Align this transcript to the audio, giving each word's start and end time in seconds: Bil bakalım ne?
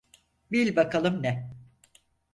Bil 0.51 0.75
bakalım 0.75 1.21
ne? 1.23 1.49